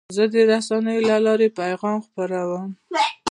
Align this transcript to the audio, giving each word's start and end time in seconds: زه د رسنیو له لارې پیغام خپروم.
زه 0.15 0.23
د 0.33 0.35
رسنیو 0.51 1.05
له 1.09 1.17
لارې 1.25 1.47
پیغام 1.61 1.97
خپروم. 2.07 2.69